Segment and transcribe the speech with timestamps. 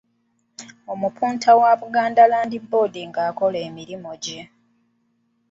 [0.93, 4.41] Omupunta wa Buganda Land Board ng’akola emirimu gye.